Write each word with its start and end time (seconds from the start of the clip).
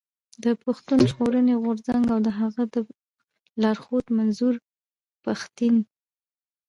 د 0.43 0.45
پښتون 0.63 0.99
ژغورني 1.09 1.55
غورځنګ 1.63 2.03
او 2.13 2.19
د 2.27 2.29
هغه 2.39 2.63
د 2.73 2.75
لارښود 3.61 4.05
منظور 4.17 4.55
پښتين. 5.25 5.75